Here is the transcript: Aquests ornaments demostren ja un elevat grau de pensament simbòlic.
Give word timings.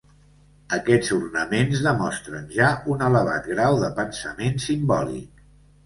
Aquests 0.77 1.13
ornaments 1.17 1.83
demostren 1.89 2.49
ja 2.57 2.73
un 2.95 3.07
elevat 3.11 3.53
grau 3.55 3.81
de 3.87 3.95
pensament 4.03 4.63
simbòlic. 4.69 5.51